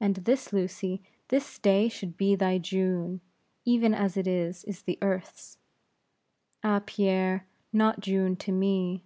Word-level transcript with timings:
And 0.00 0.16
this, 0.16 0.52
Lucy, 0.52 1.04
this 1.28 1.56
day 1.60 1.88
should 1.88 2.16
be 2.16 2.34
thy 2.34 2.58
June, 2.58 3.20
even 3.64 3.94
as 3.94 4.16
it 4.16 4.26
is 4.26 4.64
the 4.84 4.98
earth's?" 5.00 5.56
"Ah 6.64 6.82
Pierre! 6.84 7.46
not 7.72 8.00
June 8.00 8.34
to 8.38 8.50
me. 8.50 9.04